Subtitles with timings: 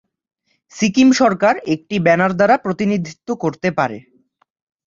[0.73, 3.97] সিকিম সরকার একটি ব্যানার দ্বারা প্রতিনিধিত্ব করতে পারে।